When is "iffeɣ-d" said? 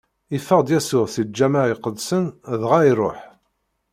0.37-0.67